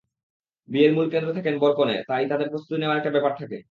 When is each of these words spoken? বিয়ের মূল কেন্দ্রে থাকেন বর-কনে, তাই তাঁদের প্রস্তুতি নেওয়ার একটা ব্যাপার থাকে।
বিয়ের 0.69 0.91
মূল 0.93 1.07
কেন্দ্রে 1.09 1.33
থাকেন 1.33 1.55
বর-কনে, 1.59 1.95
তাই 2.07 2.23
তাঁদের 2.27 2.49
প্রস্তুতি 2.49 2.77
নেওয়ার 2.79 2.99
একটা 2.99 3.11
ব্যাপার 3.11 3.33
থাকে। 3.39 3.57